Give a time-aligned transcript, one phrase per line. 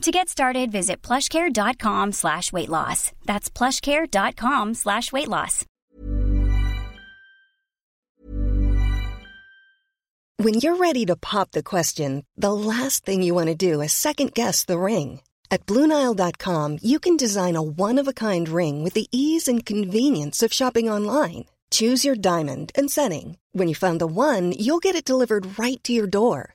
[0.00, 3.12] To get started, visit plushcare.com slash weight loss.
[3.26, 5.66] That's plushcare.com slash weight loss.
[10.38, 13.92] When you're ready to pop the question, the last thing you want to do is
[13.92, 15.20] second guess the ring.
[15.50, 20.88] At Bluenile.com, you can design a one-of-a-kind ring with the ease and convenience of shopping
[20.88, 21.44] online.
[21.70, 23.36] Choose your diamond and setting.
[23.52, 26.54] When you find the one, you'll get it delivered right to your door.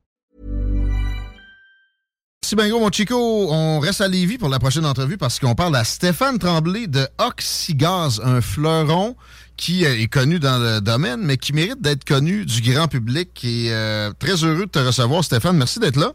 [2.51, 3.15] C'est bien mon Chico.
[3.49, 7.07] On reste à Lévis pour la prochaine entrevue parce qu'on parle à Stéphane Tremblay de
[7.17, 9.15] Oxygaz, un fleuron
[9.55, 13.29] qui euh, est connu dans le domaine, mais qui mérite d'être connu du grand public.
[13.45, 15.55] Et euh, très heureux de te recevoir, Stéphane.
[15.55, 16.11] Merci d'être là.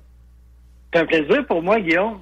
[0.92, 2.18] C'est un plaisir pour moi, Guillaume.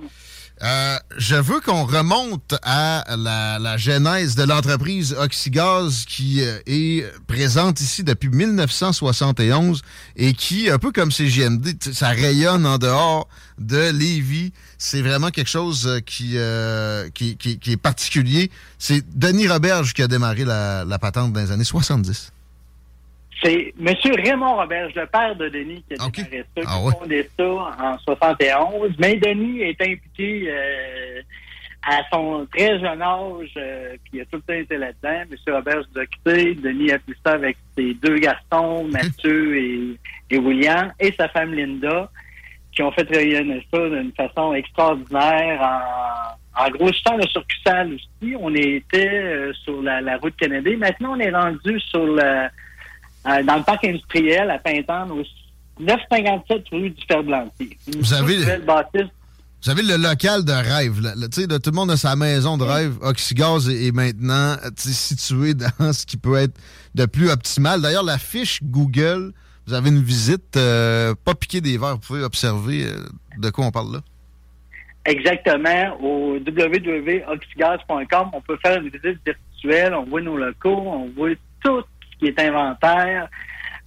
[0.65, 7.83] Euh, je veux qu'on remonte à la, genèse de l'entreprise Oxygaz qui euh, est présente
[7.83, 9.83] ici depuis 1971
[10.17, 14.53] et qui, un peu comme CGMD, ça rayonne en dehors de Lévis.
[14.79, 18.51] C'est vraiment quelque chose euh, qui, euh, est particulier.
[18.79, 22.34] C'est Denis Roberge qui a démarré la, la patente dans les années 70.
[23.43, 23.95] C'est M.
[24.25, 26.93] Raymond Roberge, le père de Denis, qui a démarré ça, qui Ah a ouais.
[26.99, 28.93] fondé ça en 71.
[28.99, 31.21] Mais Denis est impliqué euh,
[31.87, 35.25] à son très jeune âge, euh, puis il a tout le temps été là-dedans.
[35.31, 35.55] M.
[35.55, 36.55] Roberge nous a quittés.
[36.55, 39.99] Denis a fait ça avec ses deux garçons, Mathieu et,
[40.31, 42.11] et William, et sa femme Linda,
[42.73, 45.61] qui ont fait rayonner ça d'une façon extraordinaire
[46.57, 48.35] en, en grossissant le circuit salle aussi.
[48.41, 50.71] On était euh, sur la, la route Canada.
[50.79, 52.51] Maintenant, on est rendu sur la
[53.27, 55.23] euh, dans le parc industriel à Pintante, au
[55.83, 57.77] 957 rue du Ferblantier.
[57.99, 58.45] Vous avez-.
[59.65, 61.01] Vous avez le local de rêve.
[61.01, 61.15] là.
[61.17, 62.97] Le- tout le monde a sa maison de rêve.
[63.01, 66.55] Oxygaz est, est maintenant euh, situé dans ce qui peut être
[66.95, 67.81] de plus optimal.
[67.81, 69.33] D'ailleurs, la fiche Google,
[69.67, 71.95] vous avez une visite euh, pas piquée des verres.
[71.95, 72.99] Vous pouvez observer euh,
[73.39, 74.01] de quoi on parle là.
[75.07, 75.97] Exactement.
[76.01, 81.31] Au www.oxygaz.com, on peut faire une visite virtuelle, on voit nos locaux, on voit
[81.63, 81.83] tout
[82.25, 83.29] qui est inventaire,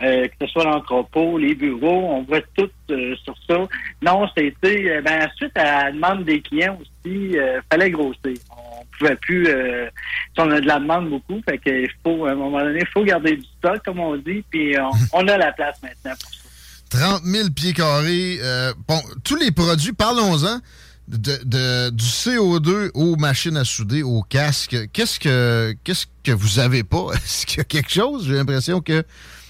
[0.04, 3.58] euh, que ce soit l'entrepôt, les bureaux, on voit tout euh, sur ça.
[4.02, 8.38] Non, c'était, euh, ben, suite à la demande des clients aussi, euh, fallait grossir.
[8.52, 12.36] On pouvait plus, si on a de la demande beaucoup, fait qu'il faut, à un
[12.36, 15.52] moment donné, il faut garder du stock, comme on dit, puis on, on a la
[15.52, 17.20] place maintenant pour ça.
[17.20, 18.40] 30 000 pieds carrés.
[18.88, 20.60] bon, tous les produits, parlons-en.
[21.08, 24.76] De, de- du CO2 aux machines à souder, aux casques.
[24.92, 27.06] Qu'est-ce que qu'est-ce que vous avez pas?
[27.14, 28.28] Est-ce qu'il y a quelque chose?
[28.28, 29.04] J'ai l'impression que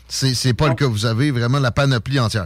[0.08, 0.86] c'est c'est pas le cas.
[0.86, 2.46] Vous avez vraiment la panoplie entière.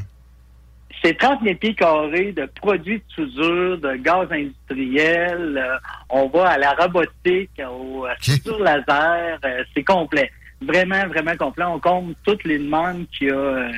[1.04, 5.58] C'est 30 000 pieds carrés de produits de soudure, de gaz industriel.
[5.58, 5.78] euh,
[6.10, 9.40] on va à la robotique, au à soudure laser.
[9.44, 10.32] euh, c'est complet.
[10.62, 11.66] Vraiment, vraiment complet.
[11.66, 13.72] On compte toutes les demandes qu'il y a, euh,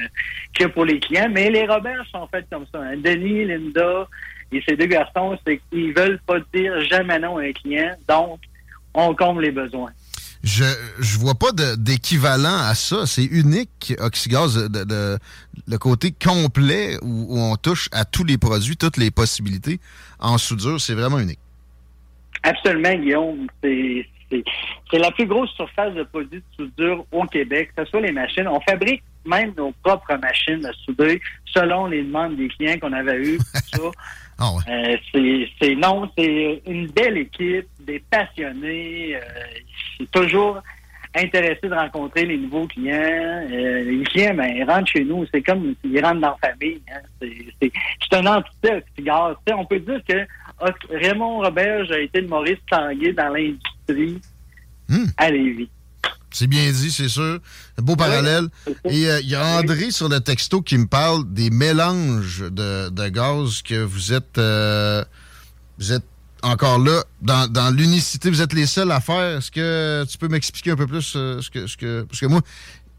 [0.54, 1.30] qu'il y a pour les clients.
[1.32, 2.82] Mais les Roberts sont faits comme ça.
[2.82, 2.98] hein.
[2.98, 4.08] Denis, Linda
[4.56, 7.92] et ces deux garçons, c'est qu'ils veulent pas dire jamais non à un client.
[8.08, 8.40] Donc,
[8.94, 9.92] on comble les besoins.
[10.44, 10.66] Je
[11.00, 13.06] je vois pas d'équivalent à ça.
[13.06, 15.18] C'est unique, Oxygaz, de, de-
[15.68, 19.80] le côté complet où, où on touche à tous les produits, toutes les possibilités
[20.20, 20.82] en soudure.
[20.82, 21.40] C'est vraiment unique.
[22.44, 23.48] Absolument, Guillaume.
[23.64, 24.08] C'est
[24.92, 28.12] c'est la plus grosse surface de produits de soudure au Québec, que ce soit les
[28.12, 28.48] machines.
[28.48, 33.18] On fabrique même nos propres machines à souder selon les demandes des clients qu'on avait
[33.24, 33.40] eues.
[34.40, 34.98] Ah euh,
[35.62, 39.16] c'est non, c'est une belle équipe, des passionnés.
[39.16, 39.20] Euh,
[39.98, 40.60] c'est toujours
[41.16, 43.48] intéressé de rencontrer les nouveaux clients.
[43.52, 45.26] Euh, les clients, ben, ils rentrent chez nous.
[45.34, 46.82] C'est comme s'ils rentrent dans la famille.
[46.92, 47.28] Hein.
[47.62, 48.82] C'est une entité
[49.56, 50.26] on peut dire que
[50.90, 54.22] Raymond Robert a été le Maurice Tanguay dans l'industrie
[54.90, 55.06] hmm.
[55.18, 55.70] à Lévis.
[56.34, 57.40] C'est bien dit, c'est sûr.
[57.78, 58.48] Un beau parallèle.
[58.86, 63.10] Et euh, il y a André sur le texto qui me parle des mélanges de,
[63.10, 65.04] gaz que vous êtes euh,
[65.78, 66.04] vous êtes
[66.42, 68.30] encore là dans, l'unicité.
[68.30, 69.38] Vous êtes les seuls à faire.
[69.38, 72.26] Est-ce que tu peux m'expliquer un peu plus euh, ce que ce que parce que
[72.26, 72.42] moi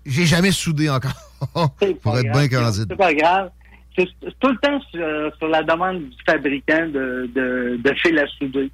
[0.07, 1.13] j'ai jamais soudé encore
[2.03, 2.87] pour être bien candide.
[2.89, 3.51] C'est pas grave.
[3.97, 4.09] C'est
[4.41, 8.71] tout le temps sur, la demande du fabricant de, de, de fil à souder.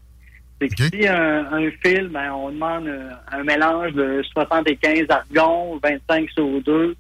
[0.61, 2.91] C'est que si un, un fil, ben, on demande
[3.33, 6.95] un, mélange de 75 argon, 25 CO2.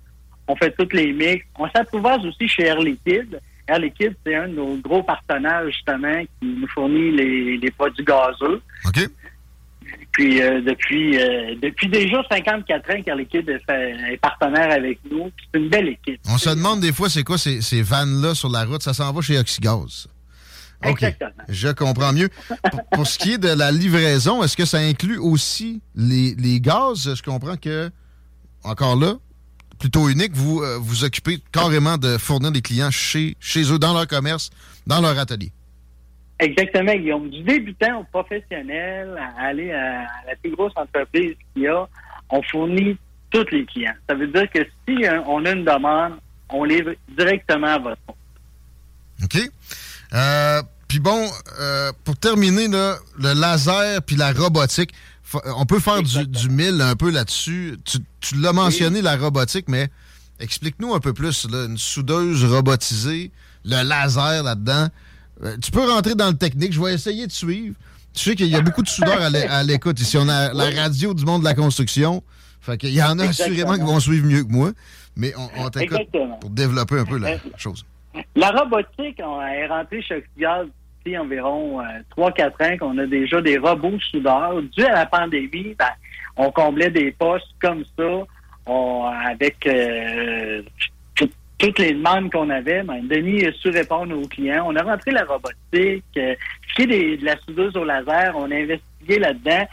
[0.48, 1.44] On fait toutes les mix.
[1.58, 3.40] On s'approuvage aussi chez Air Liquide.
[3.68, 8.60] Air Liquide, c'est un de nos gros partenaires, justement, qui nous fournit les, produits gazeux.
[8.86, 9.08] OK.
[10.12, 15.30] Puis euh, depuis euh, depuis déjà 54 ans qu'Air Liquide est, partenaire avec nous.
[15.52, 16.20] C'est une belle équipe.
[16.28, 18.82] On se demande des fois c'est quoi ces, ces vannes-là sur la route?
[18.82, 20.08] Ça s'en va chez Oxygaz.
[20.87, 21.05] OK.
[21.49, 22.29] Je comprends mieux.
[22.93, 27.15] pour, ce qui est de la livraison, est-ce que ça inclut aussi les, les gaz?
[27.15, 27.91] Je comprends que,
[28.65, 29.15] encore là,
[29.79, 33.93] plutôt unique, vous euh, vous occupez carrément de fournir des clients chez, chez eux, dans
[33.93, 34.50] leur commerce,
[34.87, 35.53] dans leur atelier.
[36.38, 37.29] Exactement, Guillaume.
[37.29, 41.87] Du débutant au professionnel, à aller à la plus grosse entreprise qu'il y a,
[42.31, 42.97] on fournit
[43.31, 43.94] tous les clients.
[44.09, 46.15] Ça veut dire que si hein, on a une demande,
[46.49, 48.17] on livre directement à votre compte.
[49.23, 49.50] OK.
[50.14, 51.30] Euh, puis bon,
[51.60, 54.92] euh, pour terminer, le laser puis la robotique,
[55.56, 57.78] on peut faire du, mille un peu là-dessus.
[57.84, 59.88] Tu, l'as mentionné, la robotique, mais
[60.40, 61.46] explique-nous un peu plus.
[61.52, 63.30] une soudeuse robotisée,
[63.64, 64.88] le laser là-dedans.
[65.44, 66.72] Euh, tu peux rentrer dans le technique.
[66.72, 67.76] Je vais essayer de suivre.
[68.12, 70.16] Tu sais qu'il y a beaucoup de soudeurs à l'écoute ici.
[70.18, 72.24] On a la radio du monde de la construction.
[72.60, 74.72] Fait qu'il y en a assurément qui vont suivre mieux que moi.
[75.14, 76.00] Mais on, on t'écoute
[76.40, 77.84] pour développer un peu la chose.
[78.34, 80.66] La robotique, on est rentré chez Oxygaz
[80.98, 81.80] depuis environ
[82.16, 84.60] 3-4 euh, ans qu'on a déjà des robots soudeurs.
[84.76, 85.90] Dû à la pandémie, ben,
[86.36, 88.24] on comblait des postes comme ça
[89.26, 90.62] avec euh,
[91.58, 92.82] toutes les demandes qu'on avait.
[92.82, 94.64] Ben, Denis a su répondre aux clients.
[94.66, 96.04] On a rentré la robotique.
[96.16, 96.34] Euh,
[96.68, 99.66] ce qui est de la soudeuse au laser, on a investigué là-dedans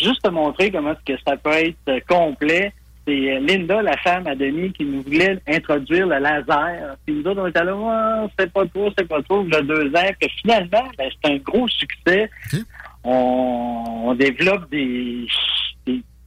[0.00, 2.72] juste pour montrer comment est-ce que ça peut être complet
[3.06, 6.96] c'est Linda, la femme à Denis, qui nous voulait introduire le laser.
[7.04, 9.56] Puis nous autres, on était là, oh, c'est pas trop, c'est pas trop, il y
[9.56, 10.10] a deux ans.
[10.20, 12.30] Puis finalement, ben, c'est un gros succès.
[13.04, 15.26] On, développe des,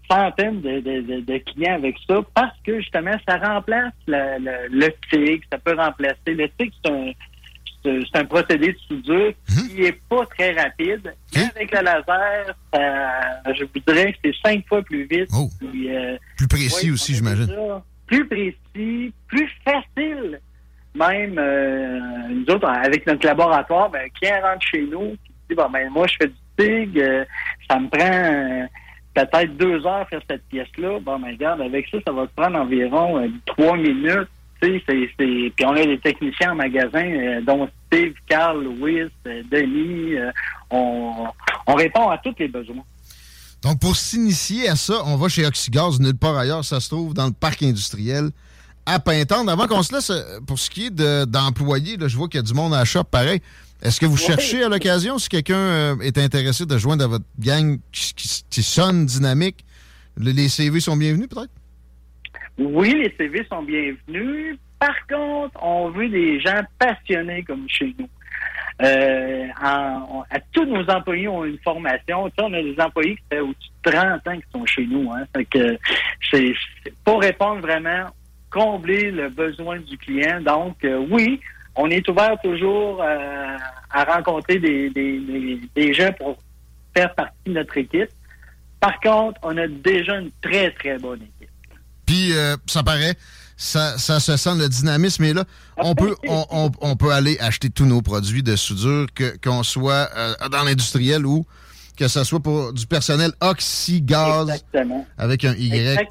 [0.10, 5.58] centaines de, clients avec ça parce que justement, ça remplace le, le, le TIG, ça
[5.60, 6.18] peut remplacer.
[6.28, 7.12] Le TIG, c'est un
[7.86, 9.70] c'est un procédé de soudure mhm.
[9.70, 11.14] qui est pas très rapide.
[11.36, 15.30] avec le laser, je vous dirais que c'est cinq fois plus vite.
[15.34, 15.50] Oh.
[15.64, 17.48] Euh, plus précis aussi, j'imagine.
[18.08, 20.40] Plus précis, plus facile.
[20.96, 22.00] Même, euh,
[22.30, 26.08] nous autres, avec notre laboratoire, ben, qui rentre chez nous, qui dit, bon, ben, moi,
[26.08, 27.26] je fais du TIG, euh,
[27.70, 28.68] ça me prend
[29.14, 31.00] peut-être deux heures faire cette pièce-là.
[31.02, 34.30] Bon, ben, regarde, avec ça, ça va te prendre environ trois minutes
[34.88, 40.16] puis on a des techniciens en magasin, euh, dont Steve, Carl, Louis, euh, Denis.
[40.16, 40.32] Euh,
[40.70, 41.28] on,
[41.76, 42.84] répond à tous les besoins.
[43.62, 46.64] Donc, pour s'initier à ça, on va chez Oxygaz, nulle part ailleurs.
[46.64, 48.30] Ça se trouve dans le parc industriel
[48.86, 49.52] à Pintendre.
[49.52, 50.12] Avant qu'on se laisse,
[50.46, 53.06] pour ce qui est d'employés, je vois qu'il y a du monde à la shop
[53.06, 53.42] pareil.
[53.82, 57.80] Est-ce que vous cherchez à l'occasion, si quelqu'un est intéressé de joindre à votre gang
[57.92, 59.66] qui, sonne dynamique,
[60.18, 61.52] les CV sont bienvenus peut-être?
[62.58, 64.58] Oui, les CV sont bienvenus.
[64.80, 68.10] Par contre, on veut des gens passionnés comme chez nous.
[68.82, 72.30] Euh, à tous nos employés ont une formation.
[72.38, 75.12] on a des employés qui fait au-dessus de 30 ans qui sont chez nous.
[75.12, 75.24] Hein.
[75.50, 75.78] que
[76.30, 76.54] c'est
[77.04, 78.10] pour répondre vraiment,
[78.50, 80.42] combler le besoin du client.
[80.42, 81.40] Donc, euh, oui,
[81.76, 83.58] on est ouvert toujours euh,
[83.92, 86.38] à rencontrer des, des, des gens pour
[86.96, 88.10] faire partie de notre équipe.
[88.80, 91.35] Par contre, on a déjà une très, très bonne équipe.
[92.06, 93.16] Puis, euh, ça paraît,
[93.58, 95.46] ça, ça, se sent, le dynamisme est là.
[95.78, 100.10] On peut, on, on, peut aller acheter tous nos produits de soudure, que, qu'on soit
[100.16, 101.46] euh, dans l'industriel ou
[101.98, 105.08] que ce soit pour du personnel oxygaz Exactement.
[105.18, 106.08] avec un Y.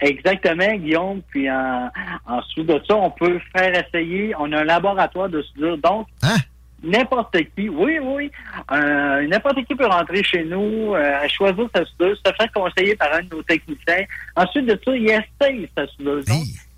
[0.00, 1.22] Exactement, Guillaume.
[1.28, 1.90] Puis en,
[2.26, 4.32] en dessous de ça, on peut faire essayer.
[4.38, 5.78] On a un laboratoire de soudure.
[5.78, 6.36] Donc, hein?
[6.82, 8.30] N'importe qui, oui, oui,
[8.72, 13.12] euh, n'importe qui peut rentrer chez nous, euh, choisir sa soudeuse, se faire conseiller par
[13.14, 14.04] un de nos techniciens.
[14.36, 16.26] Ensuite de ça, il essaye sa soudeuse.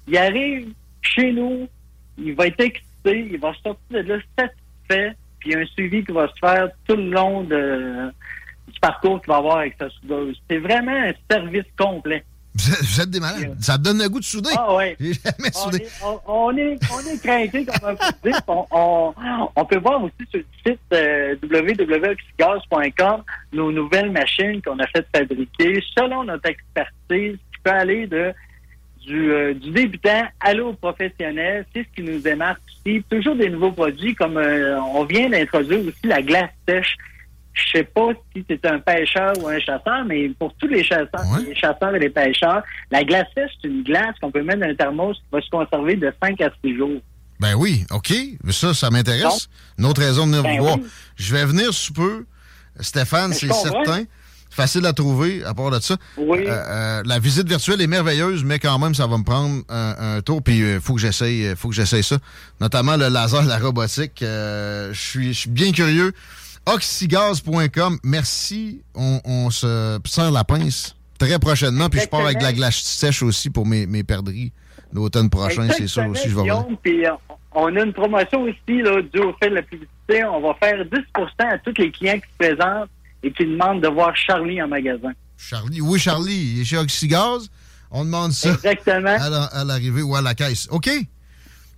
[0.06, 1.68] Il arrive chez nous,
[2.18, 5.66] il va être excité, il va sortir de là satisfait, puis il y a un
[5.66, 8.12] suivi qui va se faire tout le long de,
[8.68, 10.40] du parcours qu'il va avoir avec sa soudeuse.
[10.48, 12.24] C'est vraiment un service complet.
[12.54, 13.56] Vous êtes des malades.
[13.60, 14.50] Ça te donne le goût de souder.
[14.56, 14.96] Ah oui.
[14.98, 15.78] J'ai jamais On soudé.
[15.78, 18.40] est, on, on est, craqué, comme on peut dire.
[18.48, 19.14] On,
[19.56, 25.06] on, peut voir aussi sur le site euh, www.oxygaz.com nos nouvelles machines qu'on a fait
[25.14, 28.32] fabriquer selon notre expertise qui peut aller de
[29.06, 31.64] du, euh, du débutant à l'eau professionnel.
[31.74, 33.02] C'est ce qui nous démarque aussi.
[33.10, 36.96] Toujours des nouveaux produits comme euh, on vient d'introduire aussi la glace sèche.
[37.52, 41.08] Je sais pas si c'est un pêcheur ou un chasseur, mais pour tous les chasseurs,
[41.32, 41.42] Ouais.
[41.48, 44.68] les chasseurs et les pêcheurs, la glace sèche, c'est une glace qu'on peut mettre dans
[44.68, 47.00] un thermos qui va se conserver de 5 à 6 jours.
[47.40, 48.12] Ben oui, OK.
[48.50, 49.48] Ça, ça m'intéresse.
[49.78, 50.76] Une autre raison de venir Ben vous voir.
[50.76, 50.86] oui.
[51.16, 52.24] Je vais venir sous peu.
[52.78, 54.04] Stéphane, Ben, c'est certain.
[54.52, 55.96] Facile à trouver, à part de ça.
[56.16, 56.40] Oui.
[56.46, 60.16] Euh, euh, la visite virtuelle est merveilleuse, mais quand même, ça va me prendre un,
[60.16, 60.42] un tour.
[60.42, 62.18] Puis il faut que j'essaye, euh, faut que j'essaye ça.
[62.60, 64.22] Notamment le laser, la robotique.
[64.22, 66.12] Euh, Je suis je suis bien curieux.
[66.72, 67.98] Oxygaz.com.
[68.04, 68.82] Merci.
[68.94, 71.88] On, on se serre la pince très prochainement.
[71.88, 74.52] Puis je pars avec de la glace sèche aussi pour mes, mes perdrix
[74.92, 75.68] l'automne prochain.
[75.70, 76.28] C'est ça Exactement, aussi.
[76.28, 76.62] Je vais revenir.
[76.62, 77.10] Guillaume, Puis euh,
[77.54, 80.24] on a une promotion aussi, là, due au fait de la publicité.
[80.24, 80.94] On va faire 10%
[81.38, 82.90] à tous les clients qui se présentent
[83.22, 85.12] et qui demandent de voir Charlie en magasin.
[85.36, 85.80] Charlie?
[85.80, 86.54] Oui, Charlie.
[86.54, 87.48] Il est chez Oxygaz.
[87.90, 89.16] On demande ça Exactement.
[89.52, 90.68] à l'arrivée ou à la caisse.
[90.70, 90.88] OK?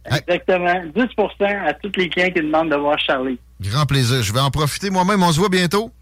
[0.04, 0.82] Exactement.
[0.96, 3.38] 10% à tous les clients qui demandent de voir Charlie.
[3.60, 4.22] Grand plaisir.
[4.22, 5.22] Je vais en profiter moi-même.
[5.22, 5.92] On se voit bientôt.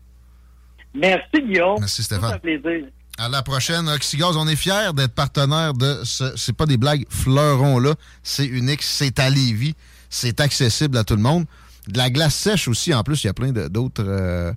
[0.95, 1.76] Merci, Guillaume.
[1.80, 2.35] Merci, Stéphane.
[2.35, 2.87] un plaisir.
[3.19, 4.37] À la prochaine, Oxygaz.
[4.37, 6.35] On est fiers d'être partenaire de ce.
[6.37, 7.95] C'est pas des blagues fleurons-là.
[8.23, 8.83] C'est unique.
[8.83, 9.75] C'est à Lévis.
[10.09, 11.45] C'est accessible à tout le monde.
[11.87, 13.23] De la glace sèche aussi, en plus.
[13.25, 14.52] Il y a plein d'autres euh,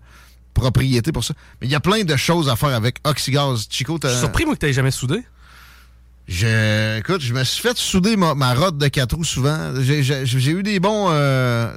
[0.53, 1.33] propriétés pour ça.
[1.61, 3.67] Mais il y a plein de choses à faire avec Oxygaz.
[3.69, 4.09] Chico, Je t'as.
[4.09, 5.21] suis surpris, moi, que tu jamais soudé.
[6.27, 9.73] Je, écoute, je me suis fait souder ma, ma rotte de quatre roues souvent.
[9.81, 10.01] J'ai-
[10.51, 11.69] eu des bons euh,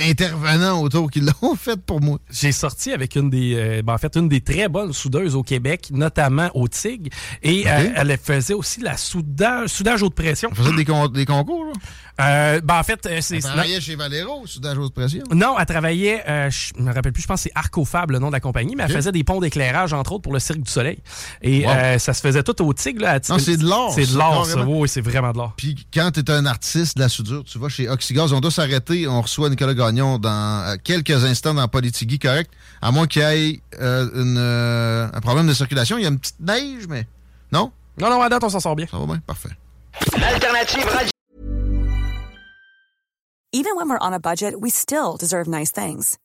[0.00, 2.18] intervenants autour qui l'ont fait pour moi.
[2.30, 5.42] J'ai sorti avec une des, euh, ben, en fait, une des très bonnes soudeuses au
[5.42, 7.12] Québec, notamment au TIG.
[7.42, 10.48] Et euh, elle faisait aussi la soudage, soudage haute pression.
[10.52, 11.72] On faisait des, con- des concours, là?
[12.18, 13.38] Euh, ben, en fait, euh, Elle c'est.
[13.40, 15.22] travaillait chez Valero, soudage haute pression.
[15.34, 18.28] Non, elle travaillait, euh, je me rappelle plus, je pense que c'est Arcofab, le nom
[18.28, 20.70] de la compagnie, mais elle faisait des ponts d'éclairage, entre autres, pour le Cirque du
[20.70, 20.96] Soleil.
[21.42, 21.72] Et Wow.
[21.72, 23.02] euh, ça se faisait tout au TIG.
[23.02, 24.64] Là, Non, c'est de l'or, C'est de l'or, ça.
[24.66, 25.52] Oui, c'est vraiment de l'or.
[25.58, 28.50] Puis quand tu es un artiste de la soudure, tu vas chez Oxygaz, on doit
[28.50, 29.06] s'arrêter.
[29.06, 32.50] On reçoit Nicolas Gagnon dans quelques instants dans Politigui, correct?
[32.82, 35.96] À moins qu'il y ait euh, une, euh, un problème de circulation.
[35.98, 37.06] Il y a une petite neige, mais
[37.52, 37.70] non?
[37.98, 38.86] Non, non, à date, on s'en sort bien.
[38.90, 39.18] Ça va bien?
[39.26, 39.50] Parfait.
[40.18, 41.10] L'alternative radio.
[43.52, 46.18] Even when we're on a budget, we still deserve nice things.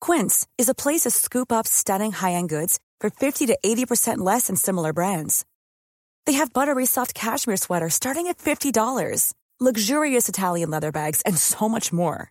[0.00, 4.48] Quince is a place to scoop up stunning high-end goods for 50 to 80% less
[4.48, 5.46] than similar brands.
[6.26, 11.68] They have buttery soft cashmere sweaters starting at $50, luxurious Italian leather bags, and so
[11.68, 12.30] much more.